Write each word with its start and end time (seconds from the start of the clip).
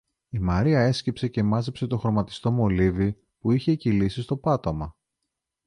Η 0.29 0.39
Μαρία 0.39 0.81
έσκυψε 0.81 1.27
και 1.27 1.43
μάζεψε 1.43 1.87
το 1.87 1.97
χρωματιστό 1.97 2.51
μολύβι 2.51 3.17
που 3.39 3.51
είχε 3.51 3.75
κυλήσει 3.75 4.21
στο 4.21 4.37
πάτωμα 4.37 4.95